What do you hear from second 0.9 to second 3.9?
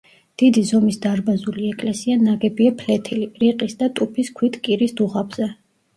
დარბაზული ეკლესია ნაგებია ფლეთილი, რიყის